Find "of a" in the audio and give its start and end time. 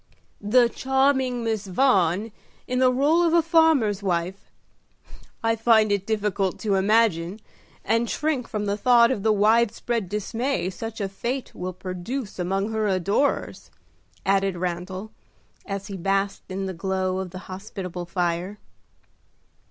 3.21-3.43